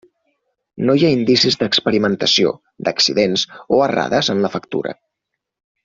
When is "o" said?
3.79-3.83